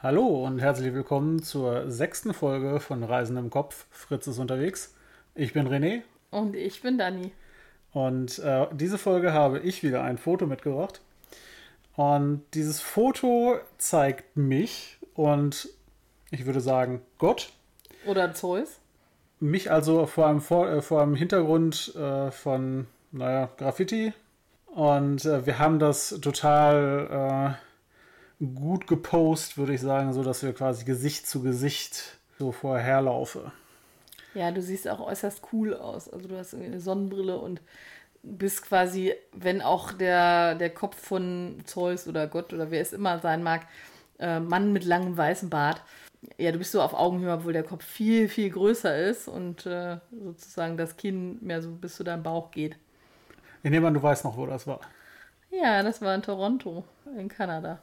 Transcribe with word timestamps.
Hallo 0.00 0.44
und 0.46 0.60
herzlich 0.60 0.94
willkommen 0.94 1.42
zur 1.42 1.90
sechsten 1.90 2.32
Folge 2.32 2.78
von 2.78 3.02
Reisen 3.02 3.36
im 3.36 3.50
Kopf. 3.50 3.86
Fritz 3.90 4.28
ist 4.28 4.38
unterwegs. 4.38 4.94
Ich 5.34 5.52
bin 5.52 5.66
René. 5.66 6.02
Und 6.30 6.54
ich 6.54 6.82
bin 6.82 6.98
Dani. 6.98 7.32
Und 7.92 8.38
äh, 8.38 8.68
diese 8.72 8.96
Folge 8.96 9.32
habe 9.32 9.58
ich 9.58 9.82
wieder 9.82 10.04
ein 10.04 10.16
Foto 10.16 10.46
mitgebracht. 10.46 11.00
Und 11.96 12.44
dieses 12.54 12.80
Foto 12.80 13.58
zeigt 13.76 14.36
mich 14.36 14.98
und 15.14 15.68
ich 16.30 16.46
würde 16.46 16.60
sagen 16.60 17.02
Gott. 17.18 17.50
Oder 18.06 18.32
Zeus. 18.34 18.78
Mich 19.40 19.72
also 19.72 20.06
vor 20.06 20.28
einem, 20.28 20.40
vor, 20.40 20.70
äh, 20.70 20.80
vor 20.80 21.02
einem 21.02 21.16
Hintergrund 21.16 21.92
äh, 21.96 22.30
von, 22.30 22.86
naja, 23.10 23.48
Graffiti. 23.56 24.12
Und 24.66 25.24
äh, 25.24 25.44
wir 25.44 25.58
haben 25.58 25.80
das 25.80 26.20
total 26.20 27.56
äh, 27.58 27.67
gut 28.40 28.86
gepostet, 28.86 29.58
würde 29.58 29.74
ich 29.74 29.80
sagen, 29.80 30.12
so 30.12 30.22
dass 30.22 30.42
wir 30.42 30.52
quasi 30.52 30.84
Gesicht 30.84 31.26
zu 31.26 31.42
Gesicht 31.42 32.18
so 32.38 32.52
vorherlaufe. 32.52 33.52
Ja, 34.34 34.50
du 34.50 34.62
siehst 34.62 34.88
auch 34.88 35.00
äußerst 35.00 35.42
cool 35.52 35.74
aus. 35.74 36.08
Also 36.08 36.28
du 36.28 36.36
hast 36.36 36.52
irgendwie 36.52 36.72
eine 36.72 36.80
Sonnenbrille 36.80 37.38
und 37.38 37.60
bist 38.22 38.62
quasi, 38.62 39.14
wenn 39.32 39.62
auch 39.62 39.92
der, 39.92 40.54
der 40.54 40.70
Kopf 40.70 40.96
von 40.96 41.60
Zeus 41.64 42.06
oder 42.06 42.26
Gott 42.26 42.52
oder 42.52 42.70
wer 42.70 42.80
es 42.80 42.92
immer 42.92 43.18
sein 43.18 43.42
mag, 43.42 43.66
äh, 44.18 44.40
Mann 44.40 44.72
mit 44.72 44.84
langem 44.84 45.16
weißem 45.16 45.50
Bart. 45.50 45.82
Ja, 46.36 46.52
du 46.52 46.58
bist 46.58 46.72
so 46.72 46.82
auf 46.82 46.94
Augenhöhe, 46.94 47.32
obwohl 47.32 47.52
der 47.52 47.62
Kopf 47.62 47.84
viel, 47.84 48.28
viel 48.28 48.50
größer 48.50 48.96
ist 48.96 49.28
und 49.28 49.66
äh, 49.66 49.98
sozusagen 50.10 50.76
das 50.76 50.96
Kinn 50.96 51.38
mehr 51.40 51.62
so 51.62 51.70
bis 51.70 51.96
zu 51.96 52.04
deinem 52.04 52.24
Bauch 52.24 52.50
geht. 52.50 52.76
Ich 53.62 53.70
nehme 53.70 53.86
an, 53.86 53.94
du 53.94 54.02
weißt 54.02 54.24
noch, 54.24 54.36
wo 54.36 54.46
das 54.46 54.66
war. 54.66 54.80
Ja, 55.50 55.82
das 55.82 56.02
war 56.02 56.14
in 56.14 56.22
Toronto, 56.22 56.84
in 57.16 57.28
Kanada. 57.28 57.80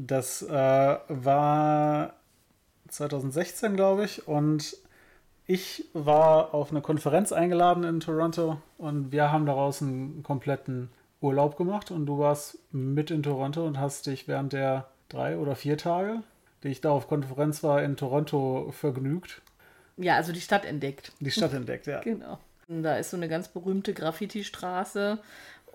Das 0.00 0.42
äh, 0.42 0.96
war 1.08 2.12
2016, 2.86 3.74
glaube 3.74 4.04
ich. 4.04 4.28
Und 4.28 4.76
ich 5.44 5.86
war 5.92 6.54
auf 6.54 6.70
eine 6.70 6.82
Konferenz 6.82 7.32
eingeladen 7.32 7.82
in 7.82 7.98
Toronto 7.98 8.62
und 8.76 9.10
wir 9.10 9.32
haben 9.32 9.44
daraus 9.44 9.82
einen 9.82 10.22
kompletten 10.22 10.90
Urlaub 11.20 11.56
gemacht. 11.56 11.90
Und 11.90 12.06
du 12.06 12.20
warst 12.20 12.58
mit 12.70 13.10
in 13.10 13.24
Toronto 13.24 13.66
und 13.66 13.80
hast 13.80 14.06
dich 14.06 14.28
während 14.28 14.52
der 14.52 14.86
drei 15.08 15.36
oder 15.36 15.56
vier 15.56 15.76
Tage, 15.76 16.22
die 16.62 16.68
ich 16.68 16.80
da 16.80 16.90
auf 16.90 17.08
Konferenz 17.08 17.64
war, 17.64 17.82
in 17.82 17.96
Toronto 17.96 18.70
vergnügt. 18.70 19.42
Ja, 19.96 20.14
also 20.14 20.30
die 20.32 20.40
Stadt 20.40 20.64
entdeckt. 20.64 21.10
Die 21.18 21.32
Stadt 21.32 21.54
entdeckt, 21.54 21.88
ja. 21.88 22.00
Genau. 22.04 22.38
Da 22.68 22.98
ist 22.98 23.10
so 23.10 23.16
eine 23.16 23.28
ganz 23.28 23.48
berühmte 23.48 23.94
Graffiti-Straße 23.94 25.18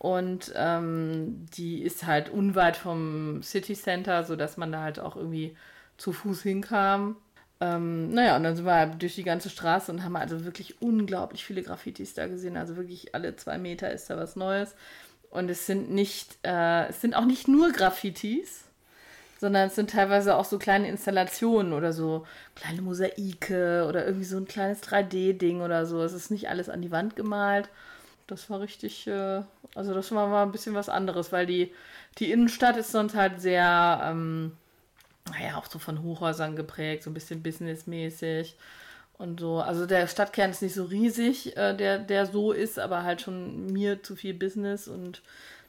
und 0.03 0.51
ähm, 0.57 1.45
die 1.55 1.81
ist 1.81 2.05
halt 2.05 2.27
unweit 2.27 2.75
vom 2.75 3.41
City 3.41 3.73
Center, 3.73 4.25
sodass 4.25 4.57
man 4.57 4.69
da 4.69 4.81
halt 4.81 4.99
auch 4.99 5.15
irgendwie 5.15 5.55
zu 5.95 6.11
Fuß 6.11 6.41
hinkam. 6.43 7.15
Ähm, 7.61 8.09
naja, 8.09 8.35
und 8.35 8.43
dann 8.43 8.57
sind 8.57 8.65
wir 8.65 8.73
halt 8.73 9.01
durch 9.01 9.15
die 9.15 9.23
ganze 9.23 9.49
Straße 9.49 9.89
und 9.89 10.03
haben 10.03 10.17
also 10.17 10.43
wirklich 10.43 10.81
unglaublich 10.81 11.45
viele 11.45 11.63
Graffitis 11.63 12.13
da 12.15 12.27
gesehen. 12.27 12.57
Also 12.57 12.75
wirklich 12.75 13.15
alle 13.15 13.37
zwei 13.37 13.57
Meter 13.57 13.93
ist 13.93 14.09
da 14.09 14.17
was 14.17 14.35
Neues. 14.35 14.75
Und 15.29 15.49
es 15.49 15.67
sind 15.67 15.89
nicht, 15.89 16.37
äh, 16.43 16.89
es 16.89 16.99
sind 16.99 17.15
auch 17.15 17.23
nicht 17.23 17.47
nur 17.47 17.71
Graffitis, 17.71 18.65
sondern 19.39 19.67
es 19.67 19.75
sind 19.75 19.91
teilweise 19.91 20.35
auch 20.35 20.43
so 20.43 20.59
kleine 20.59 20.89
Installationen 20.89 21.71
oder 21.71 21.93
so 21.93 22.27
kleine 22.55 22.81
Mosaike 22.81 23.85
oder 23.87 24.05
irgendwie 24.05 24.25
so 24.25 24.35
ein 24.35 24.47
kleines 24.47 24.83
3D-Ding 24.83 25.61
oder 25.61 25.85
so. 25.85 26.03
Es 26.03 26.11
ist 26.11 26.29
nicht 26.29 26.49
alles 26.49 26.67
an 26.67 26.81
die 26.81 26.91
Wand 26.91 27.15
gemalt. 27.15 27.69
Das 28.27 28.49
war 28.49 28.61
richtig, 28.61 29.07
äh, 29.07 29.41
also 29.75 29.93
das 29.93 30.11
war 30.11 30.27
mal 30.27 30.43
ein 30.43 30.51
bisschen 30.51 30.75
was 30.75 30.89
anderes, 30.89 31.31
weil 31.31 31.45
die, 31.45 31.73
die 32.19 32.31
Innenstadt 32.31 32.77
ist 32.77 32.91
sonst 32.91 33.15
halt 33.15 33.41
sehr, 33.41 34.01
ähm, 34.03 34.53
naja, 35.31 35.57
auch 35.57 35.65
so 35.65 35.79
von 35.79 36.01
Hochhäusern 36.01 36.55
geprägt, 36.55 37.03
so 37.03 37.09
ein 37.09 37.13
bisschen 37.13 37.43
businessmäßig 37.43 38.55
und 39.17 39.39
so. 39.39 39.59
Also 39.59 39.85
der 39.85 40.07
Stadtkern 40.07 40.51
ist 40.51 40.61
nicht 40.61 40.73
so 40.73 40.85
riesig, 40.85 41.57
äh, 41.57 41.75
der, 41.75 41.99
der 41.99 42.25
so 42.25 42.51
ist, 42.51 42.79
aber 42.79 43.03
halt 43.03 43.21
schon 43.21 43.67
mir 43.67 44.03
zu 44.03 44.15
viel 44.15 44.33
Business 44.33 44.87
und 44.87 45.21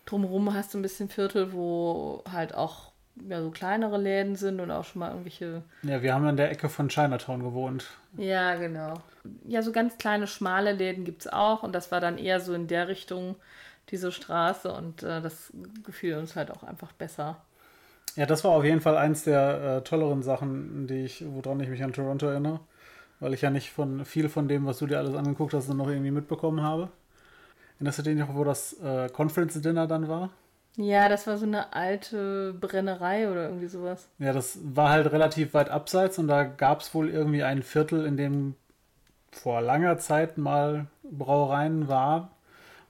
drumherum 0.06 0.54
hast 0.54 0.75
du 0.75 0.78
ein 0.78 0.82
bisschen 0.82 1.09
Viertel, 1.09 1.53
wo 1.53 2.22
halt 2.31 2.54
auch 2.54 2.94
ja, 3.28 3.41
so 3.41 3.50
kleinere 3.50 3.98
Läden 3.98 4.36
sind 4.36 4.60
und 4.60 4.70
auch 4.70 4.84
schon 4.84 5.00
mal 5.00 5.10
irgendwelche. 5.10 5.62
Ja, 5.82 6.02
wir 6.02 6.14
haben 6.14 6.26
an 6.26 6.36
der 6.36 6.50
Ecke 6.50 6.69
von 6.69 6.88
Chinatown 6.88 7.42
gewohnt. 7.42 7.86
Ja, 8.16 8.54
genau. 8.56 8.94
Ja, 9.47 9.62
so 9.62 9.72
ganz 9.72 9.97
kleine, 9.98 10.26
schmale 10.26 10.72
Läden 10.72 11.04
gibt 11.04 11.22
es 11.22 11.32
auch 11.32 11.62
und 11.62 11.75
das 11.75 11.92
war 11.92 12.00
dann 12.00 12.19
eher 12.19 12.41
so 12.41 12.54
in 12.54 12.66
der 12.66 12.88
Richtung, 12.88 13.36
diese 13.91 14.12
Straße 14.12 14.72
und 14.72 15.02
äh, 15.02 15.20
das 15.20 15.52
gefiel 15.84 16.16
uns 16.16 16.36
halt 16.36 16.50
auch 16.50 16.62
einfach 16.62 16.92
besser. 16.92 17.36
Ja, 18.16 18.26
das 18.26 18.44
war 18.44 18.52
auf 18.52 18.64
jeden 18.64 18.80
Fall 18.80 18.97
eins 18.97 19.25
der 19.25 19.78
äh, 19.78 19.84
tolleren 19.84 20.22
Sachen, 20.22 20.86
die 20.86 21.04
ich, 21.04 21.25
woran 21.26 21.60
ich 21.60 21.69
mich 21.69 21.82
an 21.82 21.92
Toronto 21.92 22.26
erinnere, 22.26 22.60
weil 23.20 23.34
ich 23.34 23.42
ja 23.42 23.50
nicht 23.50 23.72
von 23.72 24.04
viel 24.04 24.28
von 24.28 24.48
dem, 24.48 24.66
was 24.66 24.78
du 24.78 24.86
dir 24.86 24.98
alles 24.98 25.14
angeguckt 25.14 25.52
hast, 25.52 25.69
noch 25.69 25.88
irgendwie 25.88 26.12
mitbekommen 26.12 26.62
habe. 26.62 26.91
Erinnerst 27.76 27.98
du 27.98 28.02
dich 28.02 28.16
noch, 28.16 28.34
wo 28.34 28.44
das 28.44 28.75
äh, 28.81 29.08
Conference 29.08 29.60
Dinner 29.60 29.86
dann 29.86 30.08
war? 30.08 30.31
Ja, 30.77 31.09
das 31.09 31.27
war 31.27 31.39
so 31.39 31.47
eine 31.47 31.73
alte 31.73 32.53
Brennerei 32.61 33.31
oder 33.31 33.45
irgendwie 33.45 33.69
sowas. 33.69 34.09
Ja, 34.19 34.33
das 34.33 34.59
war 34.62 34.91
halt 34.91 35.11
relativ 35.12 35.55
weit 35.55 35.71
abseits 35.71 36.19
und 36.19 36.27
da 36.27 36.45
gab 36.45 36.81
es 36.81 36.95
wohl 36.95 37.09
irgendwie 37.11 37.45
ein 37.45 37.62
Viertel, 37.62 38.05
in 38.07 38.17
dem 38.17 38.55
vor 39.31 39.61
langer 39.61 39.99
Zeit 39.99 40.37
mal 40.37 40.87
Brauereien 41.03 41.89
waren 41.89 42.29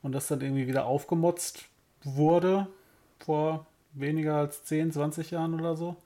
und 0.03 0.13
das 0.13 0.29
dann 0.29 0.41
irgendwie 0.41 0.67
wieder 0.67 0.87
aufgemotzt 0.87 1.65
wurde 2.03 2.67
vor 3.19 3.67
weniger 3.93 4.37
als 4.37 4.65
10, 4.65 4.93
20 4.93 5.31
Jahren 5.31 5.55
oder 5.55 5.77
so. 5.77 5.97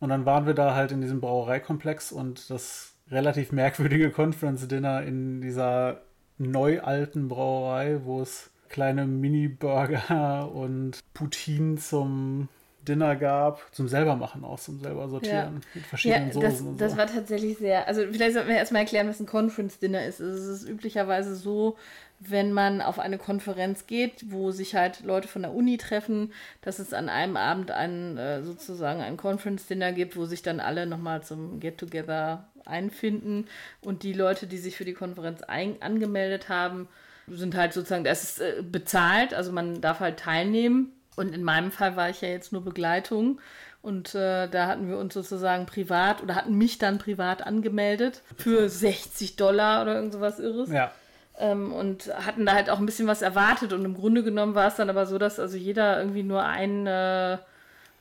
Und 0.00 0.08
dann 0.08 0.26
waren 0.26 0.46
wir 0.46 0.54
da 0.54 0.74
halt 0.74 0.92
in 0.92 1.00
diesem 1.00 1.20
Brauereikomplex 1.20 2.12
und 2.12 2.50
das 2.50 2.94
relativ 3.10 3.52
merkwürdige 3.52 4.10
Conference 4.12 4.66
Dinner 4.66 5.02
in 5.02 5.40
dieser 5.40 6.00
neu 6.38 6.80
alten 6.80 7.28
Brauerei, 7.28 8.00
wo 8.04 8.20
es 8.20 8.50
kleine 8.72 9.06
Mini-Burger 9.06 10.50
und 10.54 10.98
Poutine 11.14 11.76
zum 11.76 12.48
Dinner 12.88 13.14
gab, 13.14 13.62
zum 13.72 13.86
selber 13.86 14.16
machen 14.16 14.44
auch, 14.44 14.58
zum 14.58 14.80
selber 14.80 15.08
sortieren 15.08 15.62
ja. 15.62 15.68
mit 15.74 15.86
verschiedenen 15.86 16.28
ja, 16.28 16.32
Soßen. 16.32 16.66
und 16.66 16.78
so. 16.78 16.84
das 16.84 16.96
war 16.96 17.06
tatsächlich 17.06 17.58
sehr, 17.58 17.86
also 17.86 18.02
vielleicht 18.10 18.34
sollten 18.34 18.48
wir 18.48 18.56
erstmal 18.56 18.82
erklären, 18.82 19.08
was 19.08 19.20
ein 19.20 19.26
Conference-Dinner 19.26 20.04
ist. 20.04 20.20
Also 20.20 20.36
es 20.36 20.62
ist 20.62 20.68
üblicherweise 20.68 21.36
so, 21.36 21.76
wenn 22.18 22.52
man 22.52 22.80
auf 22.80 22.98
eine 22.98 23.18
Konferenz 23.18 23.86
geht, 23.86 24.24
wo 24.32 24.50
sich 24.50 24.74
halt 24.74 25.04
Leute 25.04 25.28
von 25.28 25.42
der 25.42 25.54
Uni 25.54 25.76
treffen, 25.76 26.32
dass 26.60 26.80
es 26.80 26.92
an 26.92 27.08
einem 27.08 27.36
Abend 27.36 27.70
ein, 27.70 28.16
äh, 28.16 28.42
sozusagen 28.42 29.00
ein 29.00 29.16
Conference-Dinner 29.16 29.92
gibt, 29.92 30.16
wo 30.16 30.24
sich 30.24 30.42
dann 30.42 30.58
alle 30.58 30.86
nochmal 30.86 31.22
zum 31.22 31.60
Get-Together 31.60 32.48
einfinden 32.64 33.46
und 33.80 34.02
die 34.02 34.12
Leute, 34.12 34.48
die 34.48 34.58
sich 34.58 34.76
für 34.76 34.84
die 34.84 34.92
Konferenz 34.92 35.42
angemeldet 35.42 36.48
haben, 36.48 36.88
sind 37.28 37.54
halt 37.56 37.72
sozusagen, 37.72 38.04
das 38.04 38.22
ist 38.22 38.40
äh, 38.40 38.62
bezahlt, 38.62 39.34
also 39.34 39.52
man 39.52 39.80
darf 39.80 40.00
halt 40.00 40.18
teilnehmen. 40.18 40.92
Und 41.14 41.34
in 41.34 41.44
meinem 41.44 41.70
Fall 41.70 41.96
war 41.96 42.08
ich 42.08 42.22
ja 42.22 42.28
jetzt 42.28 42.52
nur 42.52 42.64
Begleitung. 42.64 43.40
Und 43.82 44.14
äh, 44.14 44.48
da 44.48 44.68
hatten 44.68 44.88
wir 44.88 44.96
uns 44.96 45.12
sozusagen 45.12 45.66
privat 45.66 46.22
oder 46.22 46.36
hatten 46.36 46.56
mich 46.56 46.78
dann 46.78 46.98
privat 46.98 47.44
angemeldet 47.44 48.22
für 48.36 48.68
60 48.68 49.34
Dollar 49.36 49.82
oder 49.82 49.96
irgend 49.96 50.12
sowas 50.12 50.38
Irres. 50.38 50.70
Ja. 50.70 50.92
Ähm, 51.38 51.72
und 51.72 52.14
hatten 52.14 52.46
da 52.46 52.52
halt 52.52 52.70
auch 52.70 52.78
ein 52.78 52.86
bisschen 52.86 53.08
was 53.08 53.22
erwartet. 53.22 53.72
Und 53.72 53.84
im 53.84 53.94
Grunde 53.94 54.22
genommen 54.22 54.54
war 54.54 54.68
es 54.68 54.76
dann 54.76 54.88
aber 54.88 55.04
so, 55.06 55.18
dass 55.18 55.40
also 55.40 55.56
jeder 55.56 55.98
irgendwie 55.98 56.22
nur 56.22 56.44
ein, 56.44 56.86
äh, 56.86 57.38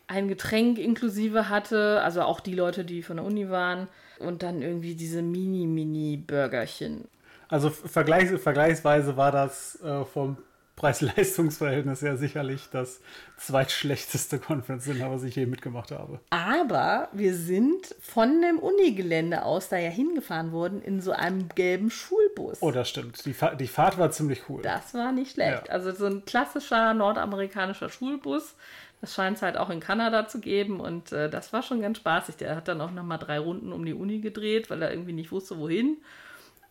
ein 0.08 0.28
Getränk 0.28 0.78
inklusive 0.78 1.50
hatte. 1.50 2.02
Also 2.04 2.22
auch 2.22 2.42
die 2.42 2.54
Leute, 2.54 2.86
die 2.86 3.02
von 3.02 3.18
der 3.18 3.26
Uni 3.26 3.50
waren. 3.50 3.88
Und 4.20 4.44
dann 4.44 4.62
irgendwie 4.62 4.94
diese 4.94 5.24
Mini-Mini-Burgerchen. 5.24 7.06
Also 7.52 7.70
vergleichs 7.70 8.42
vergleichsweise 8.42 9.18
war 9.18 9.32
das 9.32 9.80
äh, 9.84 10.06
vom 10.06 10.38
Preis-Leistungs-Verhältnis 10.78 12.02
ja 12.02 12.16
sicherlich 12.16 12.70
das 12.72 13.02
zweitschlechteste 13.38 14.40
Conference 14.40 14.86
Dinner, 14.86 15.12
was 15.12 15.24
ich 15.24 15.36
je 15.36 15.46
mitgemacht 15.46 15.92
habe. 15.92 16.22
Aber 16.32 17.10
wir 17.12 17.36
sind 17.36 17.94
von 18.02 18.42
dem 18.42 18.58
Unigelände 18.58 19.44
aus 19.44 19.70
da 19.70 19.78
ja 19.78 19.90
hingefahren 19.90 20.52
worden 20.52 20.82
in 20.82 21.02
so 21.02 21.12
einem 21.12 21.50
gelben 21.50 21.92
Schulbus. 21.92 22.62
Oh, 22.62 22.72
das 22.72 22.90
stimmt. 22.90 23.24
Die, 23.26 23.34
Fa 23.34 23.54
die 23.54 23.68
Fahrt 23.68 24.00
war 24.00 24.10
ziemlich 24.12 24.50
cool. 24.50 24.62
Das 24.64 24.94
war 24.94 25.12
nicht 25.12 25.34
schlecht. 25.34 25.68
Ja. 25.68 25.74
Also 25.74 25.92
so 25.92 26.06
ein 26.06 26.26
klassischer 26.26 26.94
nordamerikanischer 26.94 27.90
Schulbus. 27.90 28.56
Das 29.02 29.14
scheint 29.14 29.38
es 29.38 29.44
halt 29.44 29.58
auch 29.58 29.70
in 29.70 29.82
Kanada 29.82 30.28
zu 30.28 30.40
geben 30.40 30.80
und 30.80 31.12
äh, 31.12 31.30
das 31.30 31.54
war 31.54 31.64
schon 31.64 31.82
ganz 31.82 31.98
spaßig. 31.98 32.38
Der 32.38 32.56
hat 32.56 32.68
dann 32.68 32.82
auch 32.82 32.92
nochmal 32.92 33.20
drei 33.20 33.40
Runden 33.40 33.74
um 33.74 33.86
die 33.86 33.94
Uni 33.94 34.20
gedreht, 34.20 34.70
weil 34.70 34.82
er 34.82 34.92
irgendwie 34.92 35.14
nicht 35.14 35.32
wusste, 35.32 35.58
wohin. 35.58 35.98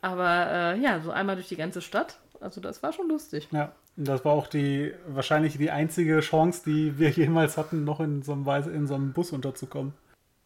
Aber 0.03 0.51
äh, 0.51 0.81
ja, 0.81 1.01
so 1.01 1.11
einmal 1.11 1.37
durch 1.37 1.49
die 1.49 1.57
ganze 1.57 1.83
Stadt. 1.83 2.19
Also 2.41 2.61
das 2.61 2.83
war 2.83 2.93
schon 2.93 3.09
lustig. 3.09 3.49
Ja, 3.53 3.73
das 3.97 4.25
war 4.25 4.33
auch 4.33 4.47
die 4.47 4.95
wahrscheinlich 5.07 5.59
die 5.59 5.71
einzige 5.71 6.21
Chance, 6.21 6.63
die 6.65 6.99
wir 6.99 7.11
jemals 7.11 7.57
hatten, 7.57 7.85
noch 7.85 8.01
in 8.01 8.23
so 8.23 8.33
einem, 8.33 8.47
Weise, 8.47 8.71
in 8.71 8.87
so 8.87 8.95
einem 8.95 9.13
Bus 9.13 9.33
unterzukommen. 9.33 9.93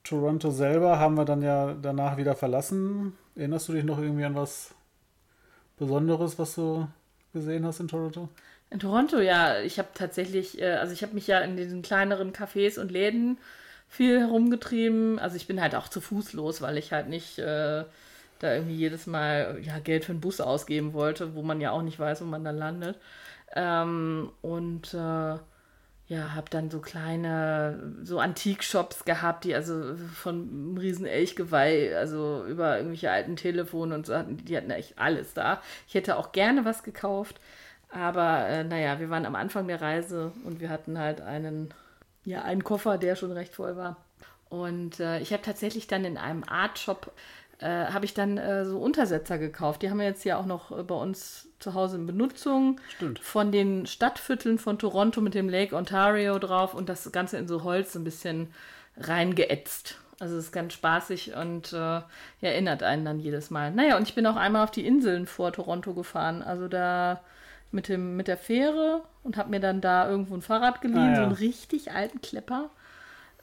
Toronto 0.02 0.50
selber 0.50 0.98
haben 0.98 1.16
wir 1.16 1.24
dann 1.24 1.42
ja 1.42 1.74
danach 1.80 2.16
wieder 2.16 2.34
verlassen. 2.34 3.16
Erinnerst 3.36 3.68
du 3.68 3.72
dich 3.72 3.84
noch 3.84 3.98
irgendwie 3.98 4.24
an 4.24 4.34
was 4.34 4.74
Besonderes, 5.78 6.38
was 6.38 6.54
du 6.54 6.86
gesehen 7.32 7.64
hast 7.64 7.80
in 7.80 7.88
Toronto? 7.88 8.28
In 8.70 8.80
Toronto, 8.80 9.18
ja. 9.18 9.60
Ich 9.60 9.78
habe 9.78 9.88
tatsächlich, 9.94 10.60
äh, 10.60 10.74
also 10.74 10.92
ich 10.92 11.02
habe 11.02 11.14
mich 11.14 11.26
ja 11.26 11.40
in 11.40 11.56
diesen 11.56 11.82
kleineren 11.82 12.32
Cafés 12.32 12.78
und 12.78 12.90
Läden 12.90 13.38
viel 13.88 14.20
herumgetrieben. 14.20 15.18
Also 15.18 15.36
ich 15.36 15.46
bin 15.46 15.60
halt 15.60 15.74
auch 15.74 15.88
zu 15.88 16.00
Fuß 16.00 16.32
los, 16.32 16.60
weil 16.60 16.76
ich 16.76 16.92
halt 16.92 17.08
nicht 17.08 17.38
äh, 17.38 17.84
da 18.38 18.54
irgendwie 18.54 18.76
jedes 18.76 19.06
Mal 19.06 19.58
ja, 19.62 19.78
Geld 19.78 20.04
für 20.04 20.12
einen 20.12 20.20
Bus 20.20 20.40
ausgeben 20.40 20.92
wollte, 20.92 21.34
wo 21.34 21.42
man 21.42 21.60
ja 21.60 21.70
auch 21.70 21.82
nicht 21.82 21.98
weiß, 21.98 22.20
wo 22.22 22.26
man 22.26 22.44
dann 22.44 22.56
landet. 22.56 22.98
Ähm, 23.54 24.30
und 24.42 24.94
äh, 24.94 25.38
ja, 26.06 26.34
habe 26.34 26.50
dann 26.50 26.70
so 26.70 26.80
kleine, 26.80 27.94
so 28.02 28.18
Antikshops 28.18 29.04
gehabt, 29.04 29.44
die 29.44 29.54
also 29.54 29.96
von 30.14 30.34
einem 30.34 30.76
riesen 30.76 31.06
Elchgeweih, 31.06 31.96
also 31.96 32.44
über 32.46 32.76
irgendwelche 32.76 33.10
alten 33.10 33.36
Telefone 33.36 33.94
und 33.94 34.06
so, 34.06 34.22
die 34.22 34.56
hatten 34.56 34.70
echt 34.70 34.98
alles 34.98 35.32
da. 35.32 35.62
Ich 35.88 35.94
hätte 35.94 36.16
auch 36.16 36.32
gerne 36.32 36.64
was 36.66 36.82
gekauft, 36.82 37.40
aber 37.90 38.46
äh, 38.48 38.64
naja, 38.64 39.00
wir 39.00 39.08
waren 39.08 39.24
am 39.24 39.34
Anfang 39.34 39.66
der 39.66 39.80
Reise 39.80 40.32
und 40.44 40.60
wir 40.60 40.68
hatten 40.68 40.98
halt 40.98 41.22
einen, 41.22 41.72
ja, 42.24 42.42
einen 42.42 42.64
Koffer, 42.64 42.98
der 42.98 43.16
schon 43.16 43.32
recht 43.32 43.54
voll 43.54 43.76
war. 43.76 43.96
Und 44.50 45.00
äh, 45.00 45.20
ich 45.20 45.32
habe 45.32 45.42
tatsächlich 45.42 45.86
dann 45.86 46.04
in 46.04 46.18
einem 46.18 46.44
Art-Shop 46.44 47.12
äh, 47.64 47.86
habe 47.86 48.04
ich 48.04 48.12
dann 48.12 48.36
äh, 48.36 48.66
so 48.66 48.78
Untersetzer 48.78 49.38
gekauft. 49.38 49.80
Die 49.80 49.88
haben 49.88 49.98
wir 49.98 50.04
jetzt 50.04 50.24
ja 50.24 50.36
auch 50.36 50.44
noch 50.44 50.70
äh, 50.70 50.82
bei 50.82 50.94
uns 50.94 51.48
zu 51.60 51.72
Hause 51.72 51.96
in 51.96 52.06
Benutzung. 52.06 52.78
Stimmt. 52.96 53.20
Von 53.20 53.52
den 53.52 53.86
Stadtvierteln 53.86 54.58
von 54.58 54.78
Toronto 54.78 55.22
mit 55.22 55.32
dem 55.32 55.48
Lake 55.48 55.74
Ontario 55.74 56.38
drauf 56.38 56.74
und 56.74 56.90
das 56.90 57.10
Ganze 57.10 57.38
in 57.38 57.48
so 57.48 57.64
Holz 57.64 57.94
ein 57.94 58.04
bisschen 58.04 58.52
reingeätzt. 58.98 59.98
Also 60.20 60.36
es 60.36 60.46
ist 60.46 60.52
ganz 60.52 60.74
spaßig 60.74 61.34
und 61.36 61.72
äh, 61.72 62.02
erinnert 62.42 62.82
einen 62.82 63.06
dann 63.06 63.18
jedes 63.18 63.50
Mal. 63.50 63.70
Naja, 63.70 63.96
und 63.96 64.06
ich 64.06 64.14
bin 64.14 64.26
auch 64.26 64.36
einmal 64.36 64.62
auf 64.62 64.70
die 64.70 64.86
Inseln 64.86 65.26
vor 65.26 65.50
Toronto 65.50 65.94
gefahren. 65.94 66.42
Also 66.42 66.68
da 66.68 67.22
mit, 67.70 67.88
dem, 67.88 68.14
mit 68.14 68.28
der 68.28 68.36
Fähre 68.36 69.04
und 69.22 69.38
habe 69.38 69.48
mir 69.48 69.60
dann 69.60 69.80
da 69.80 70.06
irgendwo 70.08 70.34
ein 70.34 70.42
Fahrrad 70.42 70.82
geliehen, 70.82 70.98
ah, 70.98 71.10
ja. 71.10 71.16
so 71.16 71.22
einen 71.22 71.32
richtig 71.32 71.92
alten 71.92 72.20
Klepper. 72.20 72.68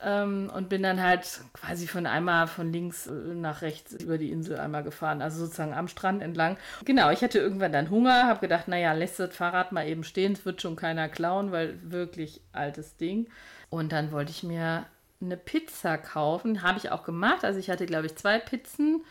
Ähm, 0.03 0.51
und 0.53 0.69
bin 0.69 0.83
dann 0.83 1.01
halt 1.01 1.42
quasi 1.53 1.88
von 1.88 2.06
einmal 2.06 2.48
von 2.48 2.71
links 2.71 3.07
äh, 3.07 3.12
nach 3.12 3.62
rechts 3.62 3.94
über 3.94 4.18
die 4.18 4.31
Insel 4.31 4.57
einmal 4.57 4.83
gefahren, 4.83 5.21
also 5.21 5.45
sozusagen 5.45 5.74
am 5.74 5.88
Strand 5.88 6.21
entlang. 6.21 6.57
Genau, 6.86 7.12
ich 7.12 7.21
hatte 7.21 7.39
irgendwann 7.39 7.71
dann 7.71 7.89
Hunger, 7.89 8.27
habe 8.27 8.39
gedacht, 8.39 8.68
naja, 8.68 8.94
lässt 8.94 9.19
das 9.19 9.36
Fahrrad 9.36 9.71
mal 9.71 9.88
eben 9.88 10.03
stehen, 10.03 10.33
es 10.33 10.45
wird 10.45 10.62
schon 10.62 10.75
keiner 10.75 11.07
klauen, 11.07 11.51
weil 11.51 11.80
wirklich 11.83 12.42
altes 12.51 12.98
Ding. 12.98 13.27
Und 13.69 13.92
dann 13.92 14.12
wollte 14.12 14.31
ich 14.31 14.44
mir 14.44 14.86
eine 15.21 15.38
Pizza 15.38 15.98
kaufen, 15.98 16.63
habe 16.63 16.80
ich 16.80 16.92
auch 16.92 17.04
gemacht. 17.04 17.45
Also 17.45 17.59
ich 17.59 17.69
hatte, 17.69 17.86
glaube 17.86 18.07
ich, 18.07 18.15
zwei 18.15 18.39
Pizzen, 18.39 19.04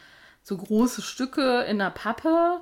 so 0.42 0.56
große 0.56 1.02
Stücke 1.02 1.62
in 1.62 1.78
der 1.78 1.90
Pappe 1.90 2.60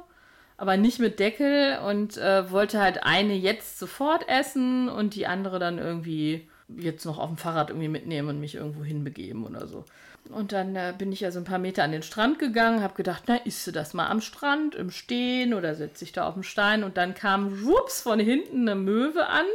aber 0.58 0.76
nicht 0.76 0.98
mit 0.98 1.20
Deckel 1.20 1.78
und 1.78 2.18
äh, 2.18 2.50
wollte 2.50 2.80
halt 2.80 3.04
eine 3.04 3.34
jetzt 3.34 3.78
sofort 3.78 4.28
essen 4.28 4.88
und 4.88 5.14
die 5.14 5.26
andere 5.26 5.60
dann 5.60 5.78
irgendwie 5.78 6.48
jetzt 6.76 7.04
noch 7.06 7.18
auf 7.18 7.28
dem 7.28 7.36
Fahrrad 7.36 7.70
irgendwie 7.70 7.88
mitnehmen 7.88 8.28
und 8.28 8.40
mich 8.40 8.54
irgendwo 8.54 8.84
hinbegeben 8.84 9.46
oder 9.46 9.66
so. 9.66 9.84
Und 10.30 10.52
dann 10.52 10.76
äh, 10.76 10.94
bin 10.96 11.12
ich 11.12 11.20
ja 11.20 11.30
so 11.30 11.38
ein 11.38 11.44
paar 11.44 11.58
Meter 11.58 11.84
an 11.84 11.92
den 11.92 12.02
Strand 12.02 12.38
gegangen, 12.38 12.82
habe 12.82 12.94
gedacht, 12.94 13.24
na, 13.26 13.36
isst 13.36 13.66
du 13.66 13.72
das 13.72 13.94
mal 13.94 14.08
am 14.08 14.20
Strand, 14.20 14.74
im 14.74 14.90
Stehen 14.90 15.54
oder 15.54 15.74
setze 15.74 16.04
ich 16.04 16.12
da 16.12 16.26
auf 16.28 16.34
den 16.34 16.42
Stein 16.42 16.84
und 16.84 16.96
dann 16.96 17.14
kam, 17.14 17.64
whoops, 17.64 18.02
von 18.02 18.20
hinten 18.20 18.68
eine 18.68 18.74
Möwe 18.74 19.26
an. 19.26 19.46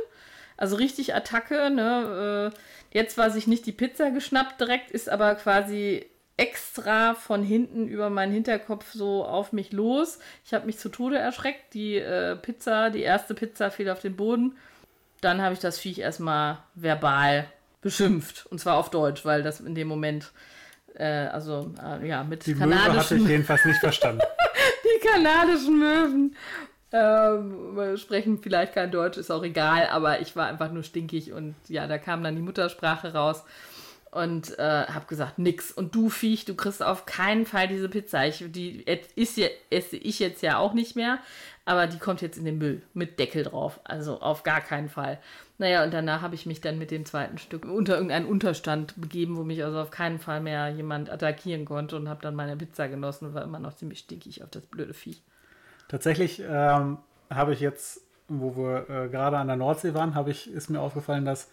Also 0.57 0.75
richtig 0.75 1.13
Attacke, 1.13 1.69
ne? 1.69 2.51
Äh, 2.53 2.97
jetzt 2.97 3.17
war 3.17 3.29
sich 3.29 3.47
nicht 3.47 3.65
die 3.65 3.71
Pizza 3.71 4.11
geschnappt 4.11 4.59
direkt, 4.59 4.91
ist 4.91 5.09
aber 5.09 5.35
quasi 5.35 6.05
extra 6.37 7.13
von 7.13 7.43
hinten 7.43 7.87
über 7.87 8.09
meinen 8.09 8.31
Hinterkopf 8.31 8.91
so 8.93 9.23
auf 9.23 9.53
mich 9.53 9.71
los. 9.71 10.19
Ich 10.45 10.53
habe 10.53 10.65
mich 10.65 10.79
zu 10.79 10.89
Tode 10.89 11.17
erschreckt. 11.17 11.73
Die 11.75 11.97
äh, 11.97 12.35
Pizza, 12.35 12.89
die 12.89 13.01
erste 13.01 13.35
Pizza 13.35 13.69
fiel 13.69 13.89
auf 13.89 13.99
den 13.99 14.15
Boden 14.15 14.57
dann 15.23 15.41
habe 15.41 15.53
ich 15.53 15.59
das 15.59 15.79
Viech 15.79 15.99
erstmal 15.99 16.59
verbal 16.75 17.45
beschimpft. 17.81 18.45
Und 18.47 18.59
zwar 18.59 18.77
auf 18.77 18.89
Deutsch, 18.89 19.25
weil 19.25 19.43
das 19.43 19.59
in 19.59 19.75
dem 19.75 19.87
Moment, 19.87 20.31
äh, 20.95 21.05
also 21.05 21.73
äh, 21.81 22.07
ja, 22.07 22.23
mit 22.23 22.45
Die 22.45 22.55
kanadischen... 22.55 22.91
Möwe 22.91 22.99
hatte 22.99 23.15
ich 23.15 23.27
jedenfalls 23.27 23.65
nicht 23.65 23.79
verstanden. 23.79 24.21
die 24.83 25.07
kanadischen 25.07 25.79
Möwen 25.79 26.35
ähm, 26.93 27.97
sprechen 27.97 28.39
vielleicht 28.41 28.73
kein 28.73 28.91
Deutsch, 28.91 29.17
ist 29.17 29.31
auch 29.31 29.43
egal, 29.43 29.87
aber 29.87 30.21
ich 30.21 30.35
war 30.35 30.47
einfach 30.47 30.71
nur 30.71 30.83
stinkig 30.83 31.33
und 31.33 31.55
ja, 31.67 31.87
da 31.87 31.97
kam 31.97 32.23
dann 32.23 32.35
die 32.35 32.41
Muttersprache 32.41 33.13
raus 33.13 33.43
und 34.15 34.57
äh, 34.59 34.85
habe 34.87 35.05
gesagt, 35.07 35.39
nix. 35.39 35.71
Und 35.71 35.95
du 35.95 36.09
Viech, 36.09 36.45
du 36.45 36.55
kriegst 36.55 36.83
auf 36.83 37.05
keinen 37.05 37.45
Fall 37.45 37.67
diese 37.67 37.89
Pizza. 37.89 38.25
Ich, 38.25 38.43
die 38.51 38.85
ist, 39.15 39.39
esse 39.69 39.97
ich 39.97 40.19
jetzt 40.19 40.41
ja 40.41 40.57
auch 40.57 40.73
nicht 40.73 40.95
mehr 40.95 41.19
aber 41.65 41.87
die 41.87 41.97
kommt 41.97 42.21
jetzt 42.21 42.37
in 42.37 42.45
den 42.45 42.57
Müll 42.57 42.81
mit 42.93 43.19
Deckel 43.19 43.43
drauf. 43.43 43.79
Also 43.83 44.19
auf 44.19 44.43
gar 44.43 44.61
keinen 44.61 44.89
Fall. 44.89 45.19
Naja, 45.57 45.83
und 45.83 45.93
danach 45.93 46.21
habe 46.21 46.35
ich 46.35 46.45
mich 46.45 46.59
dann 46.59 46.77
mit 46.77 46.91
dem 46.91 47.05
zweiten 47.05 47.37
Stück 47.37 47.65
unter 47.65 47.93
irgendeinen 47.93 48.25
Unterstand 48.25 48.99
begeben, 48.99 49.37
wo 49.37 49.43
mich 49.43 49.63
also 49.63 49.79
auf 49.79 49.91
keinen 49.91 50.19
Fall 50.19 50.41
mehr 50.41 50.69
jemand 50.69 51.09
attackieren 51.09 51.63
konnte 51.65 51.95
und 51.95 52.09
habe 52.09 52.21
dann 52.21 52.35
meine 52.35 52.57
Pizza 52.57 52.89
genossen 52.89 53.27
und 53.27 53.33
war 53.33 53.43
immer 53.43 53.59
noch 53.59 53.75
ziemlich 53.75 53.99
stinkig 53.99 54.43
auf 54.43 54.49
das 54.49 54.65
blöde 54.65 54.93
Vieh. 54.93 55.17
Tatsächlich 55.87 56.41
ähm, 56.45 56.97
habe 57.29 57.53
ich 57.53 57.61
jetzt, 57.61 58.01
wo 58.27 58.57
wir 58.57 58.89
äh, 58.89 59.09
gerade 59.09 59.37
an 59.37 59.47
der 59.47 59.55
Nordsee 59.55 59.93
waren, 59.93 60.15
habe 60.15 60.31
ich, 60.31 60.51
ist 60.51 60.69
mir 60.69 60.81
aufgefallen, 60.81 61.23
dass 61.23 61.49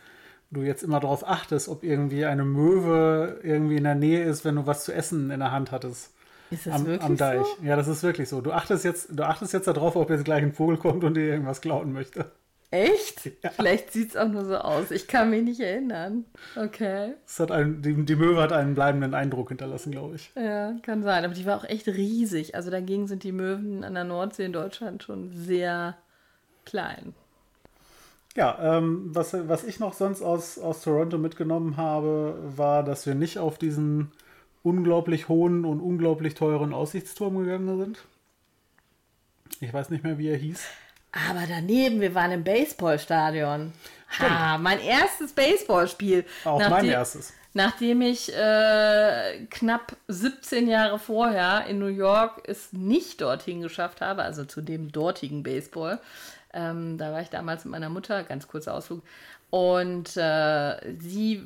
du 0.51 0.63
jetzt 0.63 0.83
immer 0.83 1.01
darauf 1.01 1.27
achtest, 1.27 1.69
ob 1.69 1.85
irgendwie 1.85 2.25
eine 2.25 2.45
Möwe 2.45 3.41
irgendwie 3.43 3.77
in 3.77 3.85
der 3.85 3.95
Nähe 3.95 4.25
ist, 4.25 4.45
wenn 4.45 4.57
du 4.57 4.67
was 4.67 4.85
zu 4.85 4.93
essen 4.93 5.31
in 5.31 5.41
der 5.41 5.53
Hand 5.53 5.71
hattest. 5.71 6.13
Ist 6.51 6.67
das 6.67 6.75
am, 6.75 6.87
wirklich 6.87 7.09
am 7.09 7.17
Deich. 7.17 7.47
so? 7.47 7.65
Ja, 7.65 7.77
das 7.77 7.87
ist 7.87 8.03
wirklich 8.03 8.29
so. 8.29 8.41
Du 8.41 8.53
achtest 8.53 8.85
jetzt, 8.85 9.09
du 9.11 9.23
achtest 9.23 9.53
jetzt 9.53 9.69
darauf, 9.69 9.95
ob 9.95 10.11
jetzt 10.11 10.25
gleich 10.25 10.43
ein 10.43 10.53
Vogel 10.53 10.77
kommt 10.77 11.05
und 11.05 11.15
dir 11.15 11.27
irgendwas 11.27 11.61
klauen 11.61 11.93
möchte. 11.93 12.33
Echt? 12.73 13.31
Ja. 13.43 13.51
Vielleicht 13.51 13.93
sieht 13.93 14.11
es 14.11 14.17
auch 14.17 14.29
nur 14.29 14.45
so 14.45 14.57
aus. 14.57 14.93
Ich 14.93 15.09
kann 15.09 15.31
mich 15.31 15.43
nicht 15.43 15.61
erinnern. 15.61 16.25
Okay. 16.57 17.15
Es 17.27 17.41
hat 17.41 17.51
einen, 17.51 17.83
die, 17.83 18.05
die 18.05 18.15
Möwe 18.15 18.41
hat 18.41 18.53
einen 18.53 18.75
bleibenden 18.75 19.15
Eindruck 19.15 19.49
hinterlassen, 19.49 19.91
glaube 19.91 20.17
ich. 20.17 20.31
Ja, 20.37 20.75
kann 20.83 21.03
sein. 21.03 21.25
Aber 21.25 21.35
die 21.35 21.47
war 21.47 21.59
auch 21.59 21.65
echt 21.65 21.89
riesig. 21.89 22.55
Also 22.55 22.71
dagegen 22.71 23.09
sind 23.09 23.25
die 23.25 23.33
Möwen 23.33 23.83
an 23.83 23.95
der 23.95 24.05
Nordsee 24.05 24.45
in 24.45 24.53
Deutschland 24.53 25.03
schon 25.03 25.33
sehr 25.33 25.97
klein. 26.65 27.15
Ja, 28.37 28.77
ähm, 28.79 29.11
was, 29.13 29.35
was 29.49 29.65
ich 29.65 29.81
noch 29.81 29.93
sonst 29.93 30.23
aus, 30.23 30.59
aus 30.59 30.83
Toronto 30.83 31.19
mitgenommen 31.19 31.77
habe, 31.77 32.39
war, 32.57 32.85
dass 32.85 33.07
wir 33.07 33.15
nicht 33.15 33.39
auf 33.39 33.59
diesen 33.59 34.13
unglaublich 34.63 35.29
hohen 35.29 35.65
und 35.65 35.81
unglaublich 35.81 36.35
teuren 36.35 36.73
Aussichtsturm 36.73 37.39
gegangen 37.39 37.79
sind. 37.79 37.99
Ich 39.61 39.73
weiß 39.73 39.91
nicht 39.91 40.05
mehr, 40.05 40.19
wie 40.19 40.29
er 40.29 40.37
hieß. 40.37 40.63
Aber 41.13 41.45
daneben, 41.49 42.01
wir 42.01 42.15
waren 42.15 42.31
im 42.31 42.45
Baseballstadion. 42.45 43.73
Ha, 44.19 44.59
mein 44.59 44.81
erstes 44.81 45.33
Baseballspiel. 45.33 46.25
Auch 46.45 46.61
mein 46.69 46.85
erstes. 46.85 47.33
Nachdem 47.53 48.01
ich 48.01 48.33
äh, 48.33 49.47
knapp 49.51 49.97
17 50.07 50.69
Jahre 50.69 50.99
vorher 50.99 51.67
in 51.67 51.81
New 51.81 51.87
York 51.87 52.43
es 52.47 52.73
nicht 52.73 53.21
dorthin 53.21 53.61
geschafft 53.61 54.01
habe, 54.01 54.23
also 54.23 54.45
zu 54.45 54.61
dem 54.61 54.93
dortigen 54.93 55.43
Baseball. 55.43 56.01
Ähm, 56.53 56.97
da 56.97 57.13
war 57.13 57.23
ich 57.23 57.29
damals 57.29 57.65
mit 57.65 57.73
meiner 57.73 57.89
Mutter, 57.89 58.23
ganz 58.23 58.47
kurzer 58.47 58.75
Ausflug. 58.75 59.03
Und 59.51 60.17
äh, 60.17 60.95
sie 60.99 61.43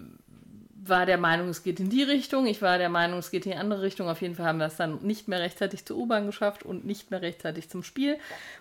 war 0.89 1.07
der 1.07 1.19
Meinung, 1.19 1.49
es 1.49 1.63
geht 1.63 1.81
in 1.81 1.89
die 1.89 2.03
Richtung. 2.03 2.47
Ich 2.47 2.61
war 2.61 2.77
der 2.77 2.91
Meinung, 2.91 3.19
es 3.19 3.31
geht 3.31 3.47
in 3.47 3.53
die 3.53 3.59
andere 3.59 3.83
Richtung. 3.83 4.09
Auf 4.09 4.21
jeden 4.21 4.35
Fall 4.35 4.47
haben 4.47 4.59
wir 4.59 4.67
es 4.67 4.77
dann 4.77 5.03
nicht 5.03 5.29
mehr 5.29 5.41
rechtzeitig 5.41 5.87
zur 5.87 5.97
U-Bahn 5.97 6.27
geschafft 6.27 6.63
und 6.63 6.85
nicht 6.85 7.11
mehr 7.11 7.23
rechtzeitig 7.23 7.71
zum 7.71 7.83
Spiel. 7.83 8.19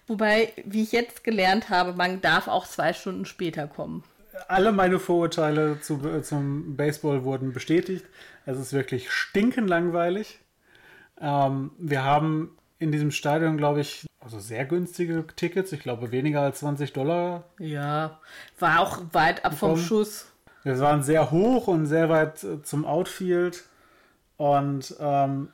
Wobei, 0.08 0.54
wie 0.64 0.84
ich 0.84 0.92
jetzt 0.92 1.24
gelernt 1.24 1.70
habe, 1.70 1.94
man 1.94 2.22
darf 2.22 2.48
auch 2.48 2.68
zwei 2.68 2.94
Stunden 2.94 3.26
später 3.26 3.68
kommen. 3.68 4.04
Alle 4.48 4.72
meine 4.72 5.00
Vorurteile 5.00 5.80
zu, 5.82 6.00
zum 6.22 6.76
Baseball 6.76 7.24
wurden 7.24 7.54
bestätigt. 7.54 8.06
Es 8.46 8.58
ist 8.58 8.74
wirklich 8.74 9.12
stinkend 9.12 9.70
langweilig. 9.70 10.40
Ähm, 11.20 11.72
wir 11.78 12.04
haben 12.04 12.58
in 12.80 12.92
diesem 12.92 13.12
Stadion, 13.12 13.58
glaube 13.58 13.82
ich, 13.82 14.06
also 14.20 14.40
sehr 14.40 14.66
günstige 14.66 15.26
Tickets. 15.36 15.72
Ich 15.72 15.82
glaube, 15.82 16.12
weniger 16.12 16.42
als 16.42 16.60
20 16.60 16.94
Dollar. 16.94 17.44
Ja, 17.60 18.20
war 18.60 18.80
auch 18.80 19.02
weit 19.12 19.46
ab 19.46 19.54
bekommen. 19.54 19.78
vom 19.78 19.86
Schuss. 19.86 20.28
Wir 20.64 20.80
waren 20.80 21.04
sehr 21.04 21.32
hoch 21.32 21.68
und 21.68 21.86
sehr 21.86 22.10
weit 22.10 22.44
äh, 22.44 22.62
zum 22.64 22.86
Outfield. 22.86 23.64
Und 24.38 24.96
ähm, 25.00 25.50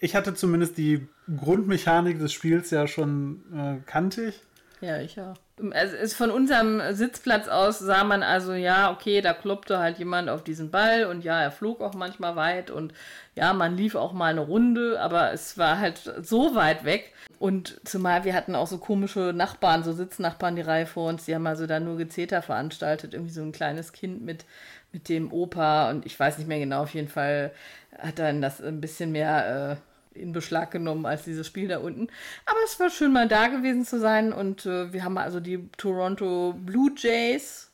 ich 0.00 0.14
hatte 0.14 0.34
zumindest 0.34 0.78
die 0.78 1.08
Grundmechanik 1.36 2.18
des 2.18 2.32
Spiels 2.32 2.70
ja 2.70 2.86
schon 2.86 3.42
äh, 3.54 3.90
kantig. 3.90 4.40
Ja, 4.80 5.00
ich 5.00 5.20
auch. 5.20 5.36
Es 5.72 5.92
ist 5.92 6.14
von 6.14 6.30
unserem 6.30 6.80
Sitzplatz 6.94 7.48
aus 7.48 7.78
sah 7.78 8.04
man 8.04 8.22
also, 8.22 8.52
ja, 8.52 8.90
okay, 8.92 9.20
da 9.20 9.32
kloppte 9.32 9.78
halt 9.78 9.98
jemand 9.98 10.28
auf 10.28 10.44
diesen 10.44 10.70
Ball 10.70 11.04
und 11.04 11.24
ja, 11.24 11.40
er 11.40 11.50
flog 11.50 11.80
auch 11.80 11.94
manchmal 11.94 12.36
weit 12.36 12.70
und 12.70 12.92
ja, 13.34 13.52
man 13.52 13.76
lief 13.76 13.94
auch 13.94 14.12
mal 14.12 14.30
eine 14.30 14.40
Runde, 14.40 15.00
aber 15.00 15.32
es 15.32 15.58
war 15.58 15.78
halt 15.78 16.12
so 16.22 16.54
weit 16.54 16.84
weg. 16.84 17.12
Und 17.38 17.80
zumal 17.84 18.24
wir 18.24 18.34
hatten 18.34 18.54
auch 18.54 18.66
so 18.66 18.78
komische 18.78 19.32
Nachbarn, 19.34 19.84
so 19.84 19.92
Sitznachbarn, 19.92 20.56
die 20.56 20.62
Reihe 20.62 20.86
vor 20.86 21.08
uns, 21.08 21.24
die 21.24 21.34
haben 21.34 21.46
also 21.46 21.66
da 21.66 21.80
nur 21.80 21.96
Gezeter 21.96 22.42
veranstaltet, 22.42 23.14
irgendwie 23.14 23.32
so 23.32 23.42
ein 23.42 23.52
kleines 23.52 23.92
Kind 23.92 24.22
mit, 24.22 24.44
mit 24.92 25.08
dem 25.08 25.32
Opa 25.32 25.90
und 25.90 26.06
ich 26.06 26.18
weiß 26.18 26.38
nicht 26.38 26.48
mehr 26.48 26.58
genau, 26.58 26.82
auf 26.82 26.94
jeden 26.94 27.08
Fall 27.08 27.52
hat 27.98 28.18
dann 28.18 28.42
das 28.42 28.60
ein 28.60 28.80
bisschen 28.80 29.12
mehr 29.12 29.78
äh, 29.78 29.87
in 30.20 30.32
Beschlag 30.32 30.70
genommen 30.70 31.06
als 31.06 31.24
dieses 31.24 31.46
Spiel 31.46 31.68
da 31.68 31.78
unten. 31.78 32.08
Aber 32.46 32.58
es 32.64 32.78
war 32.80 32.90
schön, 32.90 33.12
mal 33.12 33.28
da 33.28 33.48
gewesen 33.48 33.84
zu 33.84 33.98
sein. 33.98 34.32
Und 34.32 34.66
äh, 34.66 34.92
wir 34.92 35.04
haben 35.04 35.18
also 35.18 35.40
die 35.40 35.68
Toronto 35.76 36.54
Blue 36.58 36.90
Jays. 36.96 37.70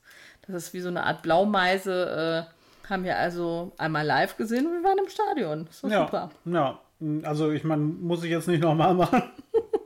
Das 0.46 0.56
ist 0.56 0.74
wie 0.74 0.80
so 0.80 0.88
eine 0.88 1.04
Art 1.04 1.22
Blaumeise. 1.22 2.46
Äh, 2.84 2.88
Haben 2.88 3.04
wir 3.04 3.18
also 3.18 3.72
einmal 3.78 4.06
live 4.06 4.36
gesehen 4.36 4.66
und 4.66 4.72
wir 4.72 4.84
waren 4.84 4.98
im 4.98 5.08
Stadion. 5.08 5.66
Das 5.66 5.82
war 5.82 5.90
ja, 5.90 6.04
super. 6.04 6.30
Ja, 6.44 6.78
also 7.22 7.50
ich 7.50 7.64
meine, 7.64 7.82
muss 7.82 8.24
ich 8.24 8.30
jetzt 8.30 8.48
nicht 8.48 8.62
nochmal 8.62 8.94
machen. 8.94 9.22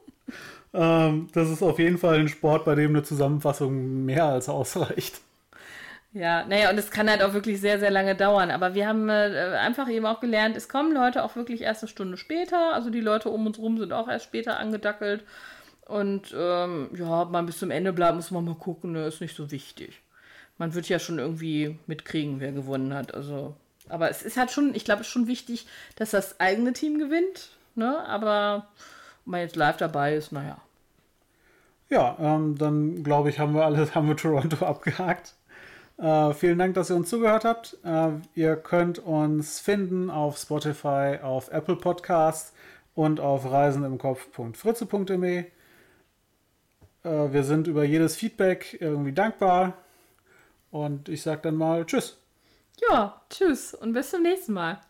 ähm, 0.74 1.28
das 1.32 1.48
ist 1.48 1.62
auf 1.62 1.78
jeden 1.78 1.98
Fall 1.98 2.18
ein 2.18 2.28
Sport, 2.28 2.64
bei 2.64 2.74
dem 2.74 2.90
eine 2.90 3.02
Zusammenfassung 3.02 4.04
mehr 4.04 4.24
als 4.24 4.48
ausreicht. 4.48 5.20
Ja, 6.18 6.44
naja, 6.46 6.68
und 6.70 6.78
es 6.78 6.90
kann 6.90 7.08
halt 7.08 7.22
auch 7.22 7.32
wirklich 7.32 7.60
sehr, 7.60 7.78
sehr 7.78 7.92
lange 7.92 8.16
dauern. 8.16 8.50
Aber 8.50 8.74
wir 8.74 8.88
haben 8.88 9.08
äh, 9.08 9.56
einfach 9.60 9.88
eben 9.88 10.04
auch 10.04 10.18
gelernt, 10.18 10.56
es 10.56 10.68
kommen 10.68 10.92
Leute 10.92 11.22
auch 11.22 11.36
wirklich 11.36 11.60
erst 11.60 11.84
eine 11.84 11.88
Stunde 11.88 12.16
später. 12.16 12.74
Also 12.74 12.90
die 12.90 13.00
Leute 13.00 13.28
um 13.28 13.46
uns 13.46 13.56
rum 13.56 13.78
sind 13.78 13.92
auch 13.92 14.08
erst 14.08 14.24
später 14.24 14.58
angedackelt. 14.58 15.22
Und 15.86 16.34
ähm, 16.36 16.90
ja, 16.94 17.22
ob 17.22 17.30
man 17.30 17.46
bis 17.46 17.60
zum 17.60 17.70
Ende 17.70 17.92
bleibt, 17.92 18.16
muss 18.16 18.32
man 18.32 18.44
mal 18.44 18.56
gucken, 18.56 18.92
ne, 18.92 19.06
ist 19.06 19.20
nicht 19.20 19.36
so 19.36 19.52
wichtig. 19.52 20.00
Man 20.58 20.74
wird 20.74 20.88
ja 20.88 20.98
schon 20.98 21.20
irgendwie 21.20 21.78
mitkriegen, 21.86 22.40
wer 22.40 22.50
gewonnen 22.50 22.92
hat. 22.94 23.14
Also, 23.14 23.54
aber 23.88 24.10
es 24.10 24.22
ist 24.22 24.36
halt 24.36 24.50
schon, 24.50 24.74
ich 24.74 24.84
glaube, 24.84 25.02
es 25.02 25.06
ist 25.06 25.12
schon 25.12 25.28
wichtig, 25.28 25.68
dass 25.94 26.10
das 26.10 26.40
eigene 26.40 26.72
Team 26.72 26.98
gewinnt. 26.98 27.50
Ne? 27.76 28.04
Aber 28.08 28.66
wenn 29.24 29.30
man 29.30 29.40
jetzt 29.42 29.54
live 29.54 29.76
dabei 29.76 30.16
ist, 30.16 30.32
naja. 30.32 30.58
Ja, 31.90 32.16
ähm, 32.18 32.58
dann 32.58 33.04
glaube 33.04 33.30
ich, 33.30 33.38
haben 33.38 33.54
wir 33.54 33.64
alles, 33.64 33.94
haben 33.94 34.08
wir 34.08 34.16
Toronto 34.16 34.66
abgehakt. 34.66 35.34
Äh, 35.98 36.32
vielen 36.32 36.58
Dank, 36.58 36.74
dass 36.74 36.90
ihr 36.90 36.96
uns 36.96 37.10
zugehört 37.10 37.44
habt. 37.44 37.76
Äh, 37.84 38.10
ihr 38.34 38.56
könnt 38.56 39.00
uns 39.00 39.58
finden 39.58 40.10
auf 40.10 40.38
Spotify, 40.38 41.18
auf 41.22 41.50
Apple 41.50 41.76
Podcasts 41.76 42.54
und 42.94 43.18
auf 43.20 43.50
reisenimkopf.fritze.de. 43.50 45.38
Äh, 45.38 45.44
wir 47.02 47.42
sind 47.44 47.66
über 47.66 47.84
jedes 47.84 48.16
Feedback 48.16 48.78
irgendwie 48.80 49.12
dankbar. 49.12 49.74
Und 50.70 51.08
ich 51.08 51.22
sage 51.22 51.40
dann 51.42 51.56
mal 51.56 51.84
Tschüss. 51.84 52.16
Ja, 52.88 53.20
tschüss 53.28 53.74
und 53.74 53.92
bis 53.92 54.10
zum 54.10 54.22
nächsten 54.22 54.52
Mal. 54.52 54.80